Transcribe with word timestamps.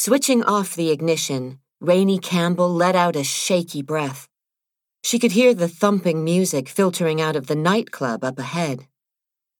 Switching 0.00 0.44
off 0.44 0.76
the 0.76 0.92
ignition, 0.92 1.58
Raini 1.82 2.22
Campbell 2.22 2.72
let 2.72 2.94
out 2.94 3.16
a 3.16 3.24
shaky 3.24 3.82
breath. 3.82 4.28
She 5.02 5.18
could 5.18 5.32
hear 5.32 5.52
the 5.52 5.66
thumping 5.66 6.22
music 6.22 6.68
filtering 6.68 7.20
out 7.20 7.34
of 7.34 7.48
the 7.48 7.56
nightclub 7.56 8.22
up 8.22 8.38
ahead. 8.38 8.86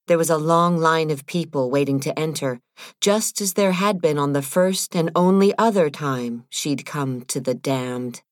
There 0.07 0.17
was 0.17 0.31
a 0.31 0.37
long 0.39 0.77
line 0.77 1.11
of 1.11 1.27
people 1.27 1.73
waiting 1.73 1.99
to 1.99 2.17
enter, 2.17 2.61
just 3.01 3.41
as 3.41 3.55
there 3.55 3.73
had 3.73 4.01
been 4.01 4.17
on 4.17 4.33
the 4.33 4.41
first 4.41 4.95
and 4.95 5.11
only 5.17 5.59
other 5.59 5.91
time 5.91 6.45
she'd 6.51 6.87
come 6.87 7.23
to 7.23 7.41
the 7.41 7.55
damned. 7.55 8.23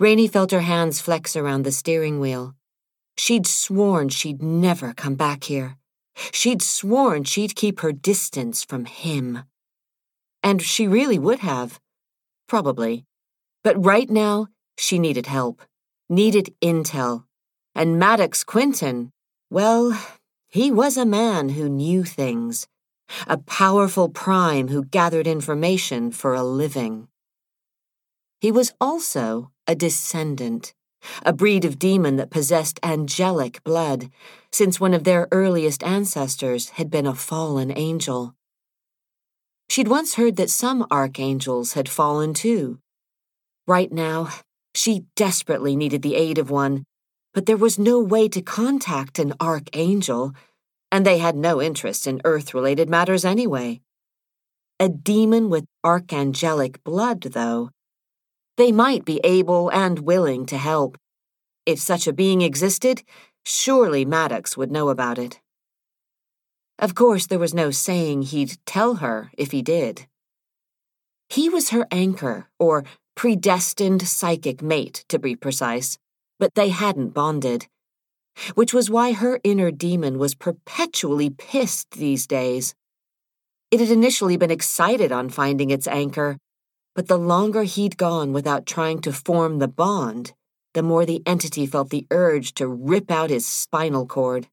Raini 0.00 0.30
felt 0.30 0.52
her 0.52 0.60
hands 0.60 1.00
flex 1.00 1.34
around 1.34 1.64
the 1.64 1.72
steering 1.72 2.20
wheel. 2.20 2.54
She'd 3.16 3.48
sworn 3.48 4.08
she'd 4.08 4.40
never 4.40 4.92
come 4.92 5.16
back 5.16 5.42
here. 5.42 5.78
She'd 6.30 6.62
sworn 6.62 7.24
she'd 7.24 7.56
keep 7.56 7.80
her 7.80 7.90
distance 7.90 8.62
from 8.62 8.84
him. 8.84 9.40
And 10.42 10.62
she 10.62 10.86
really 10.88 11.18
would 11.18 11.40
have. 11.40 11.80
Probably. 12.48 13.04
But 13.62 13.84
right 13.84 14.08
now, 14.08 14.48
she 14.78 14.98
needed 14.98 15.26
help, 15.26 15.62
needed 16.08 16.54
intel. 16.62 17.24
And 17.74 17.98
Maddox 17.98 18.42
Quinton, 18.44 19.12
well, 19.50 19.98
he 20.48 20.70
was 20.70 20.96
a 20.96 21.04
man 21.04 21.50
who 21.50 21.68
knew 21.68 22.02
things, 22.04 22.66
a 23.26 23.38
powerful 23.38 24.08
prime 24.08 24.68
who 24.68 24.84
gathered 24.84 25.26
information 25.26 26.10
for 26.10 26.34
a 26.34 26.42
living. 26.42 27.08
He 28.40 28.50
was 28.50 28.72
also 28.80 29.52
a 29.66 29.74
descendant, 29.74 30.74
a 31.24 31.32
breed 31.32 31.64
of 31.64 31.78
demon 31.78 32.16
that 32.16 32.30
possessed 32.30 32.80
angelic 32.82 33.62
blood, 33.62 34.10
since 34.50 34.80
one 34.80 34.94
of 34.94 35.04
their 35.04 35.28
earliest 35.30 35.82
ancestors 35.84 36.70
had 36.70 36.90
been 36.90 37.06
a 37.06 37.14
fallen 37.14 37.70
angel. 37.76 38.34
She'd 39.70 39.86
once 39.86 40.14
heard 40.14 40.34
that 40.34 40.50
some 40.50 40.84
archangels 40.90 41.74
had 41.74 41.88
fallen 41.88 42.34
too. 42.34 42.80
Right 43.68 43.92
now, 43.92 44.28
she 44.74 45.04
desperately 45.14 45.76
needed 45.76 46.02
the 46.02 46.16
aid 46.16 46.38
of 46.38 46.50
one, 46.50 46.82
but 47.32 47.46
there 47.46 47.56
was 47.56 47.78
no 47.78 48.00
way 48.00 48.28
to 48.30 48.42
contact 48.42 49.20
an 49.20 49.32
archangel, 49.38 50.32
and 50.90 51.06
they 51.06 51.18
had 51.18 51.36
no 51.36 51.62
interest 51.62 52.08
in 52.08 52.20
Earth 52.24 52.52
related 52.52 52.90
matters 52.90 53.24
anyway. 53.24 53.80
A 54.80 54.88
demon 54.88 55.50
with 55.50 55.66
archangelic 55.86 56.82
blood, 56.82 57.20
though. 57.20 57.70
They 58.56 58.72
might 58.72 59.04
be 59.04 59.20
able 59.22 59.70
and 59.70 60.00
willing 60.00 60.46
to 60.46 60.58
help. 60.58 60.98
If 61.64 61.78
such 61.78 62.08
a 62.08 62.12
being 62.12 62.42
existed, 62.42 63.04
surely 63.44 64.04
Maddox 64.04 64.56
would 64.56 64.72
know 64.72 64.88
about 64.88 65.16
it. 65.16 65.38
Of 66.80 66.94
course, 66.94 67.26
there 67.26 67.38
was 67.38 67.52
no 67.52 67.70
saying 67.70 68.22
he'd 68.22 68.56
tell 68.64 68.96
her 68.96 69.30
if 69.36 69.50
he 69.50 69.60
did. 69.60 70.06
He 71.28 71.50
was 71.50 71.68
her 71.70 71.86
anchor, 71.90 72.48
or 72.58 72.84
predestined 73.14 74.08
psychic 74.08 74.62
mate, 74.62 75.04
to 75.10 75.18
be 75.18 75.36
precise, 75.36 75.98
but 76.38 76.54
they 76.54 76.70
hadn't 76.70 77.10
bonded. 77.10 77.66
Which 78.54 78.72
was 78.72 78.88
why 78.88 79.12
her 79.12 79.40
inner 79.44 79.70
demon 79.70 80.18
was 80.18 80.34
perpetually 80.34 81.28
pissed 81.28 81.90
these 81.90 82.26
days. 82.26 82.74
It 83.70 83.80
had 83.80 83.90
initially 83.90 84.38
been 84.38 84.50
excited 84.50 85.12
on 85.12 85.28
finding 85.28 85.68
its 85.68 85.86
anchor, 85.86 86.38
but 86.94 87.08
the 87.08 87.18
longer 87.18 87.64
he'd 87.64 87.98
gone 87.98 88.32
without 88.32 88.64
trying 88.64 89.02
to 89.02 89.12
form 89.12 89.58
the 89.58 89.68
bond, 89.68 90.32
the 90.72 90.82
more 90.82 91.04
the 91.04 91.22
entity 91.26 91.66
felt 91.66 91.90
the 91.90 92.06
urge 92.10 92.54
to 92.54 92.66
rip 92.66 93.10
out 93.10 93.28
his 93.28 93.44
spinal 93.44 94.06
cord. 94.06 94.48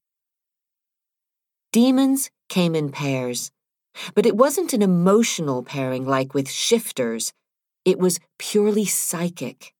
Demons 1.70 2.30
came 2.48 2.74
in 2.74 2.90
pairs, 2.90 3.50
but 4.14 4.24
it 4.24 4.34
wasn't 4.34 4.72
an 4.72 4.80
emotional 4.80 5.62
pairing 5.62 6.06
like 6.06 6.32
with 6.32 6.50
shifters, 6.50 7.34
it 7.84 7.98
was 7.98 8.20
purely 8.38 8.86
psychic. 8.86 9.74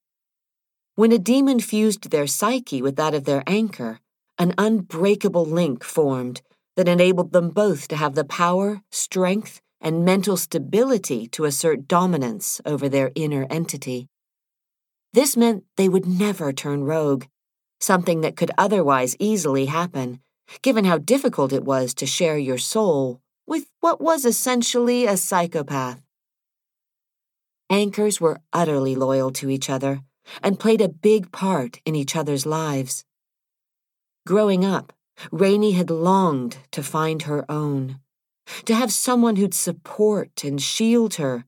When 0.97 1.13
a 1.13 1.19
demon 1.19 1.61
fused 1.61 2.11
their 2.11 2.27
psyche 2.27 2.83
with 2.83 2.97
that 2.97 3.15
of 3.15 3.25
their 3.25 3.43
anchor, 3.47 4.01
an 4.37 4.53
unbreakable 4.59 5.47
link 5.47 5.83
formed 5.83 6.43
that 6.77 6.89
enabled 6.89 7.33
them 7.33 7.49
both 7.49 7.89
to 7.89 7.97
have 7.97 8.15
the 8.15 8.25
power, 8.25 8.83
strength, 8.91 9.63
and 9.81 10.05
mental 10.05 10.37
stability 10.37 11.27
to 11.29 11.47
assert 11.47 11.89
dominance 11.89 12.61
over 12.67 12.91
their 12.91 13.13
inner 13.15 13.47
entity. 13.49 14.09
This 15.15 15.39
meant 15.39 15.65
they 15.79 15.89
would 15.89 16.05
never 16.05 16.53
turn 16.53 16.85
rogue, 16.85 17.25
something 17.81 18.21
that 18.21 18.37
could 18.37 18.51
otherwise 18.59 19.17
easily 19.19 19.67
happen 19.67 20.21
given 20.63 20.85
how 20.85 20.99
difficult 20.99 21.53
it 21.53 21.65
was 21.65 21.95
to 21.95 22.07
share 22.07 22.39
your 22.39 22.59
soul 22.59 23.21
with 23.47 23.67
what 23.81 24.01
was 24.01 24.25
essentially 24.25 25.07
a 25.07 25.17
psychopath. 25.17 26.03
Anchors 27.71 28.21
were 28.21 28.41
utterly 28.53 28.95
loyal 28.95 29.31
to 29.31 29.51
each 29.51 29.69
other 29.69 30.01
and 30.43 30.61
played 30.61 30.81
a 30.81 30.89
big 30.89 31.33
part 31.33 31.81
in 31.85 31.95
each 31.95 32.17
other's 32.17 32.47
lives. 32.47 33.05
Growing 34.27 34.65
up, 34.65 34.93
Raini 35.33 35.75
had 35.75 35.91
longed 35.91 36.59
to 36.71 36.83
find 36.83 37.23
her 37.23 37.45
own, 37.51 38.01
to 38.65 38.75
have 38.75 38.93
someone 38.93 39.37
who'd 39.37 39.55
support 39.55 40.45
and 40.45 40.63
shield 40.63 41.15
her, 41.15 41.45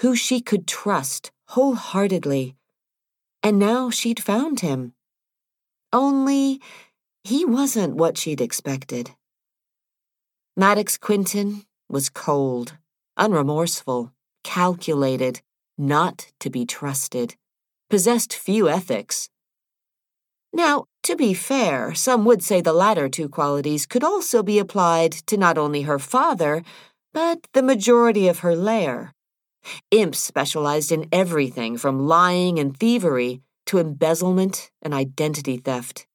who 0.00 0.16
she 0.16 0.40
could 0.40 0.66
trust 0.66 1.30
wholeheartedly. 1.48 2.56
And 3.42 3.58
now 3.58 3.90
she'd 3.90 4.22
found 4.22 4.60
him. 4.60 4.94
Only 5.92 6.60
he 7.24 7.44
wasn't 7.44 7.94
what 7.94 8.18
she'd 8.18 8.40
expected. 8.40 9.10
Maddox 10.56 10.98
Quinton 10.98 11.64
was 11.88 12.08
cold, 12.08 12.76
unremorseful, 13.18 14.12
calculated, 14.44 15.40
not 15.78 16.32
to 16.40 16.50
be 16.50 16.66
trusted, 16.66 17.36
possessed 17.88 18.34
few 18.34 18.68
ethics. 18.68 19.28
Now, 20.52 20.84
to 21.04 21.16
be 21.16 21.32
fair, 21.32 21.94
some 21.94 22.24
would 22.24 22.42
say 22.42 22.60
the 22.60 22.72
latter 22.72 23.08
two 23.08 23.28
qualities 23.28 23.86
could 23.86 24.04
also 24.04 24.42
be 24.42 24.58
applied 24.58 25.12
to 25.28 25.36
not 25.36 25.56
only 25.56 25.82
her 25.82 25.98
father, 25.98 26.62
but 27.14 27.46
the 27.54 27.62
majority 27.62 28.28
of 28.28 28.40
her 28.40 28.54
lair. 28.54 29.14
Imps 29.90 30.18
specialized 30.18 30.92
in 30.92 31.08
everything 31.12 31.78
from 31.78 32.06
lying 32.06 32.58
and 32.58 32.76
thievery 32.76 33.40
to 33.66 33.78
embezzlement 33.78 34.70
and 34.82 34.92
identity 34.92 35.56
theft. 35.56 36.06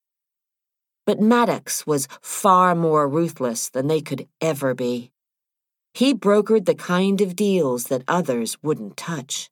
But 1.08 1.22
Maddox 1.22 1.88
was 1.88 2.10
far 2.22 2.76
more 2.76 3.08
ruthless 3.08 3.70
than 3.70 3.88
they 3.88 4.02
could 4.02 4.28
ever 4.42 4.74
be. 4.74 5.14
He 5.94 6.14
brokered 6.14 6.66
the 6.66 6.76
kind 6.76 7.22
of 7.22 7.34
deals 7.34 7.86
that 7.86 8.04
others 8.10 8.58
wouldn't 8.62 8.98
touch. 8.98 9.50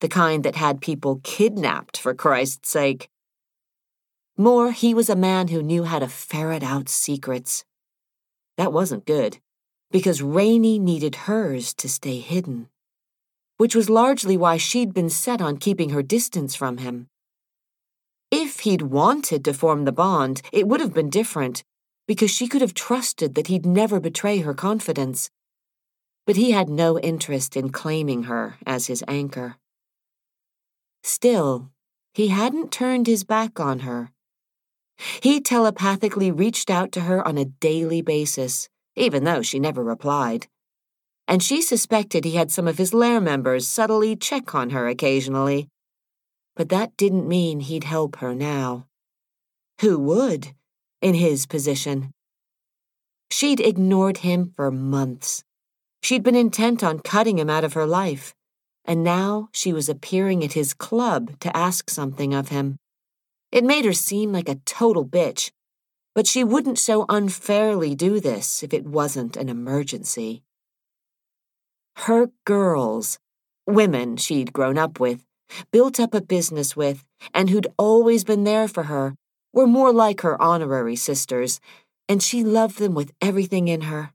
The 0.00 0.08
kind 0.08 0.42
that 0.44 0.56
had 0.56 0.80
people 0.80 1.20
kidnapped, 1.22 1.98
for 1.98 2.14
Christ's 2.14 2.70
sake. 2.70 3.10
More, 4.38 4.72
he 4.72 4.94
was 4.94 5.10
a 5.10 5.14
man 5.14 5.48
who 5.48 5.62
knew 5.62 5.84
how 5.84 5.98
to 5.98 6.08
ferret 6.08 6.62
out 6.62 6.88
secrets. 6.88 7.66
That 8.56 8.72
wasn't 8.72 9.04
good, 9.04 9.40
because 9.90 10.22
Raini 10.22 10.80
needed 10.80 11.26
hers 11.26 11.74
to 11.74 11.88
stay 11.90 12.18
hidden. 12.18 12.70
Which 13.58 13.74
was 13.74 13.90
largely 13.90 14.38
why 14.38 14.56
she'd 14.56 14.94
been 14.94 15.10
set 15.10 15.42
on 15.42 15.58
keeping 15.58 15.90
her 15.90 16.02
distance 16.02 16.54
from 16.54 16.78
him. 16.78 17.08
If 18.30 18.60
he'd 18.60 18.82
wanted 18.82 19.44
to 19.44 19.54
form 19.54 19.84
the 19.84 19.92
bond, 19.92 20.42
it 20.52 20.68
would 20.68 20.80
have 20.80 20.92
been 20.92 21.08
different, 21.08 21.64
because 22.06 22.30
she 22.30 22.46
could 22.46 22.60
have 22.60 22.74
trusted 22.74 23.34
that 23.34 23.46
he'd 23.46 23.64
never 23.64 24.00
betray 24.00 24.38
her 24.40 24.52
confidence. 24.52 25.30
But 26.26 26.36
he 26.36 26.50
had 26.50 26.68
no 26.68 26.98
interest 26.98 27.56
in 27.56 27.70
claiming 27.70 28.24
her 28.24 28.56
as 28.66 28.86
his 28.86 29.02
anchor. 29.08 29.56
Still, 31.02 31.70
he 32.12 32.28
hadn't 32.28 32.70
turned 32.70 33.06
his 33.06 33.24
back 33.24 33.58
on 33.58 33.80
her. 33.80 34.10
He 35.22 35.40
telepathically 35.40 36.30
reached 36.30 36.68
out 36.68 36.92
to 36.92 37.02
her 37.02 37.26
on 37.26 37.38
a 37.38 37.46
daily 37.46 38.02
basis, 38.02 38.68
even 38.94 39.24
though 39.24 39.40
she 39.40 39.58
never 39.58 39.82
replied. 39.82 40.48
And 41.26 41.42
she 41.42 41.62
suspected 41.62 42.24
he 42.24 42.32
had 42.32 42.50
some 42.50 42.68
of 42.68 42.78
his 42.78 42.92
lair 42.92 43.20
members 43.20 43.66
subtly 43.66 44.16
check 44.16 44.54
on 44.54 44.70
her 44.70 44.86
occasionally 44.86 45.68
but 46.58 46.70
that 46.70 46.96
didn't 46.96 47.28
mean 47.28 47.60
he'd 47.60 47.84
help 47.84 48.16
her 48.16 48.34
now. 48.34 48.88
Who 49.80 49.96
would, 50.00 50.54
in 51.00 51.14
his 51.14 51.46
position? 51.46 52.10
She'd 53.30 53.60
ignored 53.60 54.18
him 54.18 54.52
for 54.56 54.72
months. 54.72 55.44
She'd 56.02 56.24
been 56.24 56.34
intent 56.34 56.82
on 56.82 56.98
cutting 56.98 57.38
him 57.38 57.48
out 57.48 57.62
of 57.62 57.74
her 57.74 57.86
life, 57.86 58.34
and 58.84 59.04
now 59.04 59.50
she 59.52 59.72
was 59.72 59.88
appearing 59.88 60.42
at 60.42 60.54
his 60.54 60.74
club 60.74 61.38
to 61.38 61.56
ask 61.56 61.88
something 61.88 62.34
of 62.34 62.48
him. 62.48 62.76
It 63.52 63.62
made 63.62 63.84
her 63.84 63.92
seem 63.92 64.32
like 64.32 64.48
a 64.48 64.60
total 64.66 65.06
bitch, 65.06 65.52
but 66.12 66.26
she 66.26 66.42
wouldn't 66.42 66.80
so 66.80 67.06
unfairly 67.08 67.94
do 67.94 68.18
this 68.18 68.64
if 68.64 68.74
it 68.74 68.84
wasn't 68.84 69.36
an 69.36 69.48
emergency. 69.48 70.42
Her 71.98 72.30
girls, 72.44 73.20
women 73.64 74.16
she'd 74.16 74.52
grown 74.52 74.76
up 74.76 74.98
with, 74.98 75.27
built 75.70 75.98
up 76.00 76.14
a 76.14 76.20
business 76.20 76.76
with, 76.76 77.04
and 77.34 77.50
who'd 77.50 77.66
always 77.78 78.24
been 78.24 78.44
there 78.44 78.68
for 78.68 78.84
her, 78.84 79.14
were 79.52 79.66
more 79.66 79.92
like 79.92 80.20
her 80.20 80.40
honorary 80.40 80.96
sisters, 80.96 81.60
and 82.08 82.22
she 82.22 82.44
loved 82.44 82.78
them 82.78 82.94
with 82.94 83.12
everything 83.20 83.68
in 83.68 83.82
her. 83.82 84.12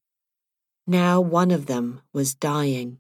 Now 0.85 1.21
one 1.21 1.51
of 1.51 1.65
them 1.65 2.01
was 2.13 2.35
dying. 2.35 2.97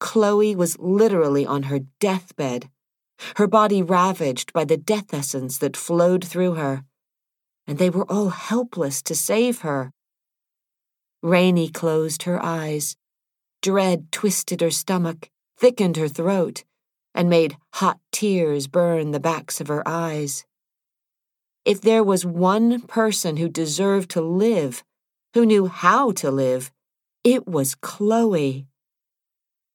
Chloe 0.00 0.54
was 0.54 0.78
literally 0.78 1.44
on 1.46 1.64
her 1.64 1.80
deathbed, 2.00 2.70
her 3.36 3.46
body 3.46 3.82
ravaged 3.82 4.52
by 4.52 4.64
the 4.64 4.76
death 4.76 5.12
essence 5.12 5.58
that 5.58 5.76
flowed 5.76 6.24
through 6.24 6.54
her, 6.54 6.84
and 7.66 7.78
they 7.78 7.90
were 7.90 8.10
all 8.10 8.30
helpless 8.30 9.02
to 9.02 9.14
save 9.14 9.60
her. 9.60 9.92
Raini 11.24 11.72
closed 11.72 12.22
her 12.22 12.42
eyes. 12.42 12.96
Dread 13.60 14.12
twisted 14.12 14.60
her 14.60 14.70
stomach, 14.70 15.30
thickened 15.58 15.96
her 15.96 16.08
throat, 16.08 16.64
and 17.14 17.28
made 17.28 17.56
hot 17.74 17.98
tears 18.12 18.66
burn 18.66 19.10
the 19.10 19.20
backs 19.20 19.60
of 19.60 19.68
her 19.68 19.86
eyes. 19.86 20.44
If 21.64 21.80
there 21.80 22.04
was 22.04 22.24
one 22.24 22.80
person 22.82 23.36
who 23.36 23.48
deserved 23.48 24.10
to 24.10 24.20
live, 24.20 24.84
who 25.34 25.44
knew 25.44 25.66
how 25.66 26.12
to 26.12 26.30
live, 26.30 26.70
it 27.24 27.46
was 27.46 27.74
Chloe. 27.74 28.66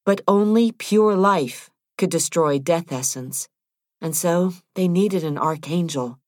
But 0.06 0.22
only 0.28 0.72
pure 0.72 1.16
life 1.16 1.70
could 1.98 2.10
destroy 2.10 2.60
death 2.60 2.92
essence, 2.92 3.48
and 4.02 4.16
so 4.16 4.54
they 4.76 4.88
needed 4.88 5.24
an 5.24 5.38
archangel. 5.38 6.20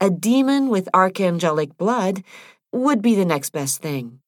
A 0.00 0.10
demon 0.10 0.68
with 0.68 0.88
archangelic 0.94 1.76
blood 1.76 2.22
would 2.72 3.02
be 3.02 3.14
the 3.14 3.24
next 3.24 3.50
best 3.50 3.82
thing. 3.82 4.20